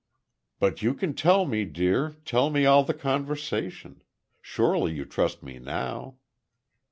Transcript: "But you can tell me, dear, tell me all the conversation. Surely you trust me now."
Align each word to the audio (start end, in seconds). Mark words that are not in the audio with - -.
"But 0.59 0.81
you 0.81 0.95
can 0.95 1.13
tell 1.13 1.45
me, 1.45 1.63
dear, 1.63 2.15
tell 2.25 2.49
me 2.49 2.65
all 2.65 2.83
the 2.83 2.95
conversation. 2.95 4.01
Surely 4.41 4.93
you 4.93 5.05
trust 5.05 5.43
me 5.43 5.59
now." 5.59 6.15